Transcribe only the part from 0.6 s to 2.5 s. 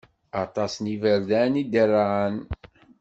n iberdan i iderɛen.